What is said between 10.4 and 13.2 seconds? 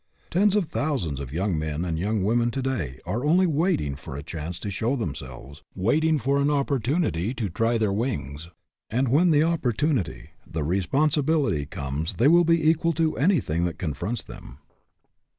the responsibility, comes they will be equal to